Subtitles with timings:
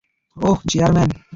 [0.37, 1.09] ওহ, chairman!